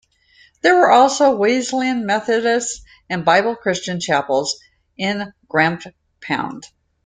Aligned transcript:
There 0.63 0.75
were 0.77 0.89
also 0.89 1.35
Wesleyan 1.35 2.07
Methodist 2.07 2.81
and 3.07 3.23
Bible 3.23 3.55
Christian 3.55 3.99
chapels 3.99 4.57
in 4.97 5.31
Grampound. 5.47 6.63